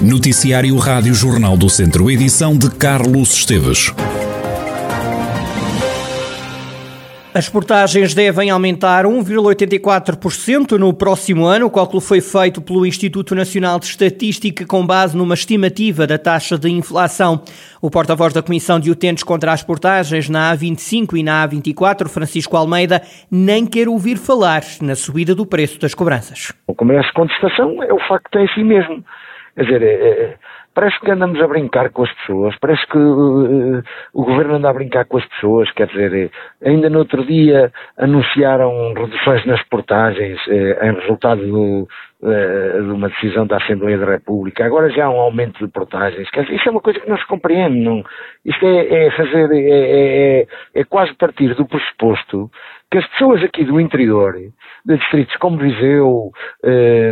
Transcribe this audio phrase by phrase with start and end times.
[0.00, 3.92] Noticiário Rádio Jornal do Centro, edição de Carlos Esteves.
[7.34, 11.66] As portagens devem aumentar 1,84% no próximo ano.
[11.66, 16.56] O cálculo foi feito pelo Instituto Nacional de Estatística com base numa estimativa da taxa
[16.56, 17.42] de inflação.
[17.82, 22.56] O porta-voz da Comissão de Utentes contra as Portagens na A25 e na A24, Francisco
[22.56, 26.52] Almeida, nem quer ouvir falar na subida do preço das cobranças.
[26.68, 29.04] O que merece contestação é o facto em si mesmo.
[29.58, 30.38] Quer dizer, é, é,
[30.78, 33.82] parece que andamos a brincar com as pessoas, parece que uh,
[34.14, 36.30] o governo anda a brincar com as pessoas, quer dizer,
[36.62, 41.88] é, ainda no outro dia anunciaram reduções nas portagens uh, em resultado do,
[42.22, 46.30] uh, de uma decisão da Assembleia da República, agora já há um aumento de portagens,
[46.30, 48.04] quer dizer, isso é uma coisa que não se compreende, não,
[48.44, 52.48] isto é, é fazer, é, é, quase partir do pressuposto
[52.88, 54.34] que as pessoas aqui do interior,
[54.86, 56.30] de distritos como Viseu,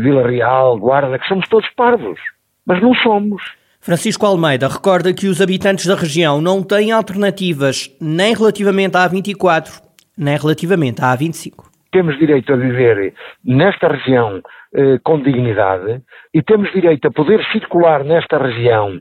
[0.00, 2.18] Vila Real, Guarda, que somos todos parvos
[2.66, 3.42] mas não somos.
[3.80, 9.82] Francisco Almeida recorda que os habitantes da região não têm alternativas nem relativamente à A24,
[10.16, 11.64] nem relativamente à A25.
[11.90, 13.12] Temos direito a viver
[13.44, 14.40] nesta região
[14.74, 16.00] eh, com dignidade
[16.32, 18.98] e temos direito a poder circular nesta região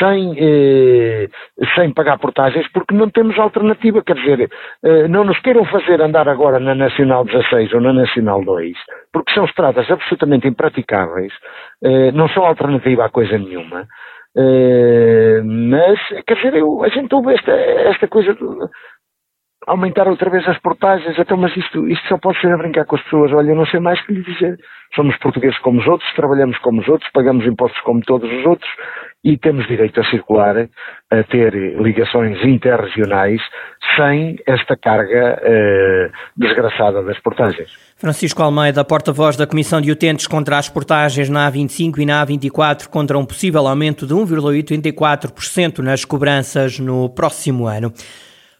[0.00, 1.28] sem, eh,
[1.76, 4.02] sem pagar portagens porque não temos alternativa.
[4.02, 4.50] Quer dizer,
[4.82, 8.76] eh, não nos queiram fazer andar agora na Nacional 16 ou na Nacional 2
[9.14, 11.32] porque são estradas absolutamente impraticáveis,
[11.84, 13.86] eh, não são alternativa a coisa nenhuma.
[14.36, 18.40] Uh, mas, quer dizer, eu, a gente ouve esta, esta coisa de,
[19.68, 22.96] aumentar outra vez as portagens, então, mas isto, isto só pode ser a brincar com
[22.96, 23.32] as pessoas.
[23.32, 24.58] Olha, eu não sei mais o que lhe dizer.
[24.96, 28.70] Somos portugueses como os outros, trabalhamos como os outros, pagamos impostos como todos os outros
[29.24, 30.68] e temos direito a circular,
[31.10, 33.40] a ter ligações interregionais
[33.96, 37.70] sem esta carga eh, desgraçada das portagens.
[37.96, 42.88] Francisco Almeida, porta-voz da Comissão de Utentes contra as Portagens na A25 e na A24,
[42.88, 47.92] contra um possível aumento de 1,84% nas cobranças no próximo ano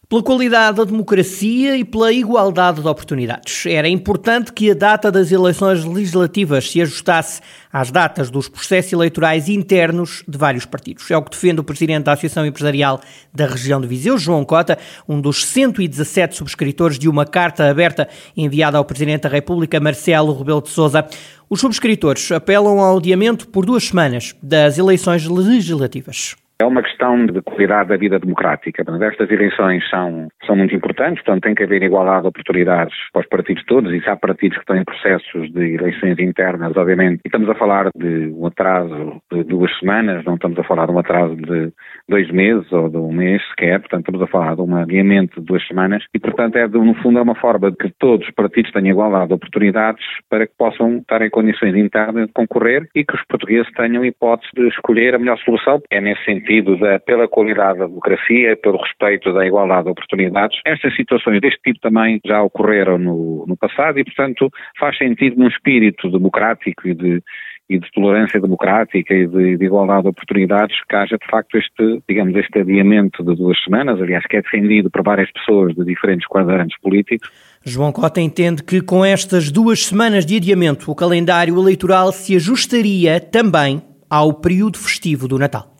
[0.08, 3.66] pela qualidade da democracia e pela igualdade de oportunidades.
[3.66, 7.40] Era importante que a data das eleições legislativas se ajustasse
[7.72, 11.10] às datas dos processos eleitorais internos de vários partidos.
[11.10, 13.00] É o que defende o presidente da Associação Empresarial
[13.32, 14.78] da região de Viseu, João Cota,
[15.08, 20.62] um dos 117 subscritores de uma carta aberta enviada ao presidente da República, Marcelo Rebelo
[20.62, 21.06] de Sousa.
[21.48, 26.36] Os subscritores apelam ao adiamento por duas semanas das eleições legislativas.
[26.60, 28.84] É uma questão de qualidade da vida democrática.
[29.02, 33.28] Estas eleições são, são muito importantes, portanto tem que haver igualdade de oportunidades para os
[33.28, 37.28] partidos todos, e se há partidos que estão em processos de eleições internas, obviamente, e
[37.28, 40.98] estamos a falar de um atraso de duas semanas, não estamos a falar de um
[41.00, 41.72] atraso de
[42.08, 45.46] dois meses ou de um mês sequer, portanto estamos a falar de um adiamento de
[45.46, 48.70] duas semanas, e portanto é, no fundo, é uma forma de que todos os partidos
[48.70, 53.16] tenham igualdade de oportunidades para que possam estar em condições internas de concorrer e que
[53.16, 55.82] os portugueses tenham hipótese de escolher a melhor solução.
[55.90, 60.60] É nesse sentido sentido da, pela qualidade da democracia, pelo respeito da igualdade de oportunidades.
[60.64, 65.48] Estas situações deste tipo também já ocorreram no, no passado e, portanto, faz sentido num
[65.48, 67.22] espírito democrático e de,
[67.68, 72.02] e de tolerância democrática e de, de, igualdade de oportunidades que haja de facto este,
[72.08, 76.26] digamos, este adiamento de duas semanas, aliás, que é defendido por várias pessoas de diferentes
[76.26, 77.30] quadrantes políticos.
[77.64, 83.18] João Cota entende que com estas duas semanas de adiamento o calendário eleitoral se ajustaria
[83.20, 85.73] também ao período festivo do Natal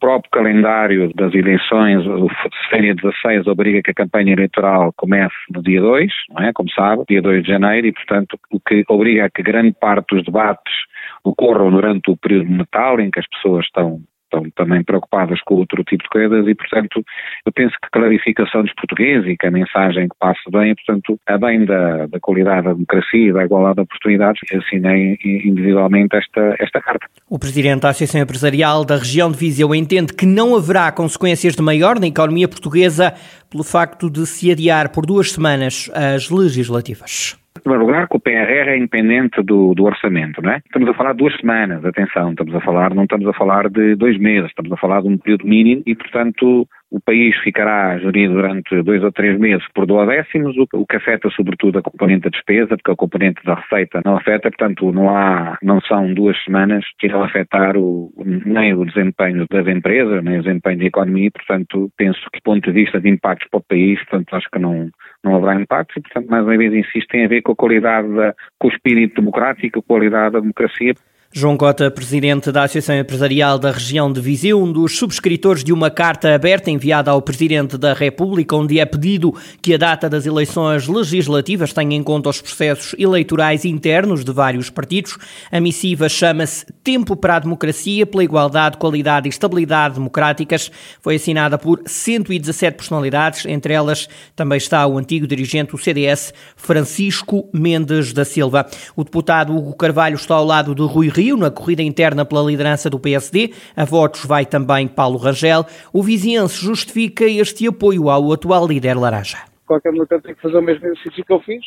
[0.00, 2.28] próprio calendário das eleições, o
[2.70, 6.52] Féria 16 obriga que a campanha eleitoral comece no dia 2, não é?
[6.52, 10.16] como sabe, dia 2 de janeiro, e portanto o que obriga a que grande parte
[10.16, 10.74] dos debates
[11.22, 14.00] ocorram durante o período de Natal, em que as pessoas estão
[14.30, 17.02] estão também preocupadas com outro tipo de coisas e, portanto,
[17.44, 21.18] eu penso que a clarificação dos portugueses e que a mensagem que passa bem, portanto,
[21.26, 26.54] a bem da, da qualidade da democracia e da igualdade de oportunidades, assinei individualmente esta,
[26.60, 27.06] esta carta.
[27.28, 31.62] O Presidente da Associação Empresarial da região de Viseu entende que não haverá consequências de
[31.62, 33.14] maior na economia portuguesa
[33.50, 37.39] pelo facto de se adiar por duas semanas as legislativas.
[37.58, 40.58] Em primeiro lugar, que o PRR é independente do, do, orçamento, não é?
[40.64, 43.96] Estamos a falar de duas semanas, atenção, estamos a falar, não estamos a falar de
[43.96, 48.34] dois meses, estamos a falar de um período mínimo e, portanto, o país ficará gerido
[48.34, 52.30] durante dois ou três meses por duodécimos, o, o que afeta sobretudo a componente da
[52.30, 56.84] despesa, porque a componente da receita não afeta, portanto não há, não são duas semanas
[56.98, 58.12] que irão afetar o,
[58.44, 62.64] nem o desempenho das empresas, nem o desempenho da economia, portanto penso que do ponto
[62.64, 64.90] de vista de impactos para o país, portanto acho que não,
[65.24, 68.08] não haverá impactos e, portanto, mais uma vez insisto, tem a ver com a qualidade,
[68.14, 70.94] da, com o espírito democrático, a qualidade da democracia,
[71.32, 75.88] João Cota, presidente da Associação Empresarial da região de Viseu, um dos subscritores de uma
[75.88, 79.32] carta aberta enviada ao Presidente da República, onde é pedido
[79.62, 84.70] que a data das eleições legislativas tenha em conta os processos eleitorais internos de vários
[84.70, 85.16] partidos.
[85.52, 90.68] A missiva chama-se Tempo para a Democracia, pela igualdade, qualidade e estabilidade democráticas.
[91.00, 97.48] Foi assinada por 117 personalidades, entre elas também está o antigo dirigente do CDS, Francisco
[97.52, 98.66] Mendes da Silva.
[98.96, 102.88] O deputado Hugo Carvalho está ao lado de Rui Rio na corrida interna pela liderança
[102.88, 103.52] do PSD.
[103.76, 105.66] A votos vai também Paulo Rangel.
[105.92, 109.36] O viziense justifica este apoio ao atual líder Laranja.
[109.66, 111.62] Qualquer militante tem que fazer o mesmo exercício que eu fiz,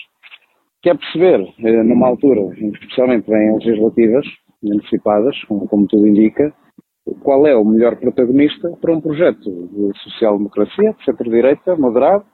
[0.82, 4.26] que é perceber, eh, numa altura, especialmente em legislativas,
[4.66, 6.52] antecipadas, como, como tudo indica,
[7.22, 12.26] qual é o melhor protagonista para um projeto de social-democracia, de centro-direita, moderado,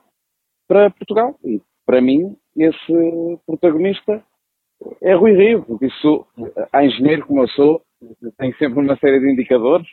[0.66, 1.36] para Portugal.
[1.44, 4.24] E, para mim, esse protagonista
[5.00, 6.26] é Rui Rio, porque isso,
[6.72, 7.82] a engenheiro como eu sou,
[8.38, 9.86] tem sempre uma série de indicadores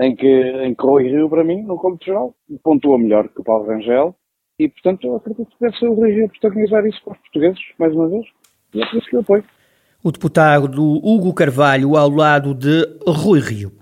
[0.00, 3.44] em que, em que Rui Rio, para mim, no cômputo geral, pontua melhor que o
[3.44, 4.14] Paulo Rangel
[4.58, 7.60] e, portanto, eu acredito que deve ser o Rui Rio protagonizar isso para os portugueses,
[7.78, 8.26] mais uma vez,
[8.74, 9.44] e é por isso que eu apoio.
[10.04, 13.72] O deputado Hugo Carvalho ao lado de Rui Rio.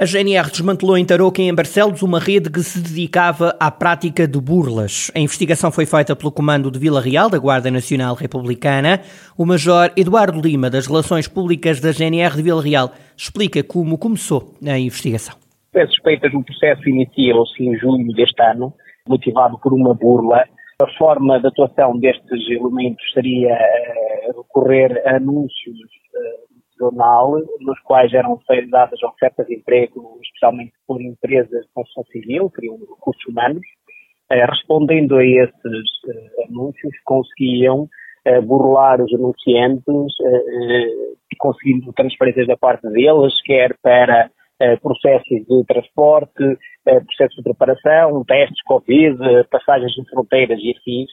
[0.00, 4.26] A GNR desmantelou em Tarouca e em Barcelos uma rede que se dedicava à prática
[4.26, 5.12] de burlas.
[5.14, 9.02] A investigação foi feita pelo Comando de Vila Real da Guarda Nacional Republicana.
[9.36, 14.54] O Major Eduardo Lima, das Relações Públicas da GNR de Vila Real, explica como começou
[14.66, 15.36] a investigação.
[15.76, 18.72] As suspeitas do processo iniciam-se em junho deste ano,
[19.06, 20.44] motivado por uma burla.
[20.82, 25.76] A forma de atuação destes elementos seria uh, recorrer a anúncios
[26.80, 28.40] jornal, nos quais eram
[28.70, 33.62] dadas ofertas de emprego, especialmente por empresas de construção civil, criam recursos humanos,
[34.30, 35.52] eh, respondendo a esses
[36.08, 37.88] eh, anúncios, conseguiam
[38.24, 40.14] eh, burlar os anunciantes,
[41.38, 44.30] conseguindo transferências da parte deles, quer para
[44.82, 49.16] processos de transporte, processos de preparação, testes Covid,
[49.50, 51.10] passagens de fronteiras e afins,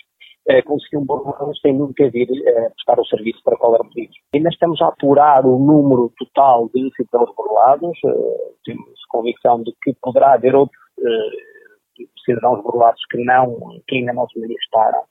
[0.49, 4.15] eh, conseguiam borrá-los sem nunca vir eh, prestar o serviço para qual eram pedidos.
[4.33, 9.93] Ainda estamos a apurar o número total de cidadãos burlados, eh, temos convicção de que
[10.01, 10.79] poderá haver outros
[12.25, 13.57] cidadãos burlados que não,
[13.87, 15.01] que ainda não se manifestaram.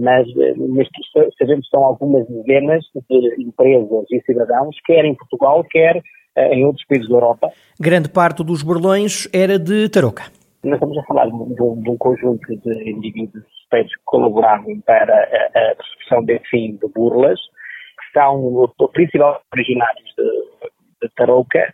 [0.00, 0.28] Mas,
[0.68, 0.88] mas
[1.36, 6.00] sabemos que são algumas dezenas de empresas e cidadãos, quer em Portugal, quer
[6.36, 7.50] em outros países da Europa.
[7.80, 10.24] Grande parte dos burlões era de Tarouca.
[10.62, 15.14] Nós estamos a falar de um, de um conjunto de indivíduos suspeitos que colaboravam para
[15.14, 21.72] a, a persecução de fim de burlas, que são principalmente originários de, de Tarouca,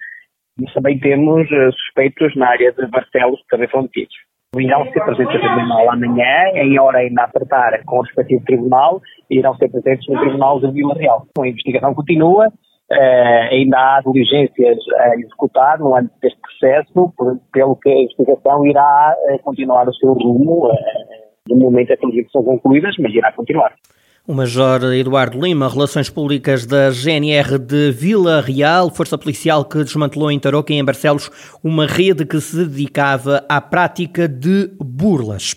[0.61, 4.15] mas também temos uh, suspeitos na área de Barcelos, que também foram detidos.
[4.57, 9.01] Irão ser presentes no tribunal amanhã, em hora ainda a tratar com o respectivo tribunal,
[9.31, 11.27] e irão ser presentes no tribunal de Vila Real.
[11.39, 12.49] A investigação continua,
[12.91, 17.13] Uh, ainda há diligências a executar no âmbito deste processo,
[17.53, 20.69] pelo que a investigação irá uh, continuar o seu rumo.
[20.69, 21.18] Uh,
[21.49, 23.75] de momento, as diligências são concluídas, mas irá continuar.
[24.27, 30.31] O Major Eduardo Lima, Relações Públicas da GNR de Vila Real, força policial que desmantelou
[30.31, 31.31] em Tarouca e em Barcelos
[31.65, 35.55] uma rede que se dedicava à prática de burlas.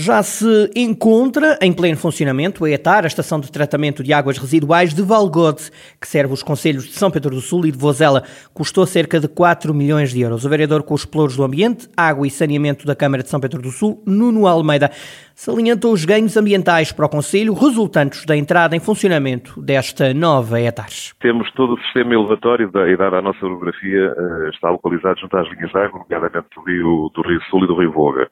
[0.00, 4.94] Já se encontra em pleno funcionamento a ETAR, a Estação de Tratamento de Águas Residuais
[4.94, 8.22] de Valgode, que serve os conselhos de São Pedro do Sul e de Vozela.
[8.54, 10.44] Custou cerca de 4 milhões de euros.
[10.44, 13.60] O vereador com os pelouros do ambiente, água e saneamento da Câmara de São Pedro
[13.60, 14.88] do Sul, Nuno Almeida,
[15.34, 20.90] salientou os ganhos ambientais para o Conselho resultantes da entrada em funcionamento desta nova ETAR.
[21.18, 25.36] Temos todo o sistema elevatório da, e dada a nossa orografia, eh, está localizado junto
[25.36, 28.30] às linhas de água, nomeadamente do Rio, do Rio Sul e do Rio Voga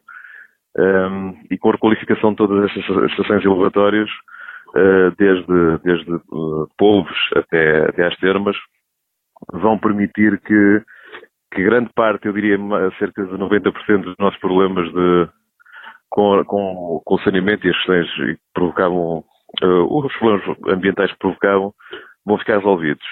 [0.78, 4.10] um, e com a requalificação de todas estas estações elevatórias,
[4.68, 8.56] uh, desde, desde uh, polvos até, até às termas,
[9.52, 10.82] vão permitir que,
[11.52, 12.58] que grande parte, eu diria
[12.98, 15.28] cerca de 90% dos nossos problemas de,
[16.10, 19.24] com, com, com o saneamento e as questões que provocavam,
[19.62, 21.72] uh, os problemas ambientais que provocavam,
[22.24, 23.06] vão ficar resolvidos.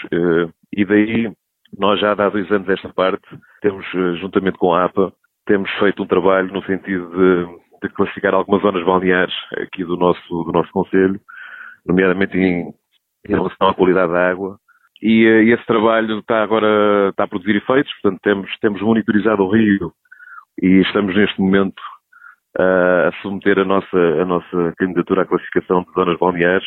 [0.76, 1.32] E daí,
[1.78, 3.22] nós já há dois anos esta parte,
[3.60, 3.86] temos,
[4.18, 5.12] juntamente com a APA,
[5.46, 10.44] temos feito um trabalho no sentido de, de classificar algumas zonas balneares aqui do nosso,
[10.44, 11.20] do nosso Conselho,
[11.86, 12.72] nomeadamente em,
[13.28, 14.58] em relação à qualidade da água.
[15.02, 19.50] E, e, esse trabalho está agora está a produzir efeitos, portanto temos, temos monitorizado o
[19.50, 19.92] rio
[20.62, 21.80] e estamos neste momento
[22.58, 26.66] uh, a submeter a nossa, a nossa candidatura à classificação de zonas balneares,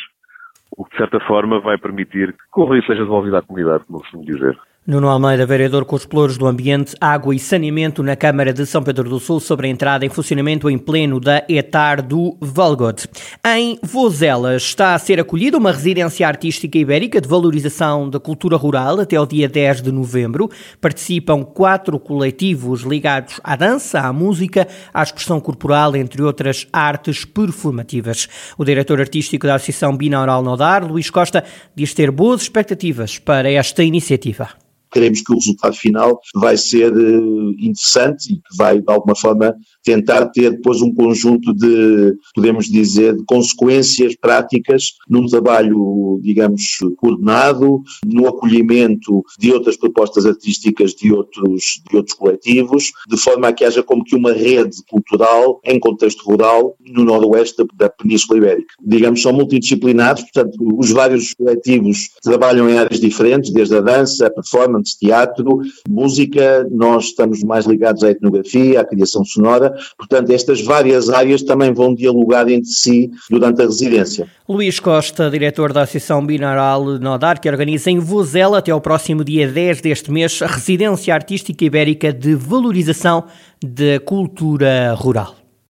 [0.77, 4.01] o que de certa forma vai permitir que o rio seja devolvido à comunidade, como
[4.01, 4.57] costumo dizer.
[4.87, 8.81] Nuno Almeida, vereador com os Exploros do Ambiente, Água e Saneamento na Câmara de São
[8.81, 13.05] Pedro do Sul sobre a entrada em funcionamento em pleno da ETAR do Valgot.
[13.45, 19.01] Em Vozelas está a ser acolhida uma residência artística ibérica de valorização da cultura rural
[19.01, 20.49] até o dia 10 de novembro.
[20.79, 28.29] Participam quatro coletivos ligados à dança, à música, à expressão corporal, entre outras artes performativas.
[28.57, 31.43] O diretor artístico da Associação Binaural Nodar, Luís Costa,
[31.75, 34.47] diz ter boas expectativas para esta iniciativa
[34.91, 37.19] queremos que o resultado final vai ser eh,
[37.59, 43.15] interessante e que vai, de alguma forma, tentar ter depois um conjunto de, podemos dizer,
[43.15, 51.81] de consequências práticas num trabalho, digamos, coordenado, no acolhimento de outras propostas artísticas de outros,
[51.89, 56.23] de outros coletivos, de forma a que haja como que uma rede cultural em contexto
[56.25, 58.73] rural no noroeste da Península Ibérica.
[58.81, 64.29] Digamos, são multidisciplinares, portanto, os vários coletivos trabalham em áreas diferentes, desde a dança, a
[64.31, 71.09] performance, teatro, música, nós estamos mais ligados à etnografia, à criação sonora, Portanto, estas várias
[71.09, 74.27] áreas também vão dialogar entre si durante a residência.
[74.47, 79.47] Luís Costa, diretor da Associação Binaural Nodar, que organiza em Vozela até ao próximo dia
[79.47, 83.25] 10 deste mês a Residência Artística Ibérica de Valorização
[83.61, 85.46] da Cultura Rural.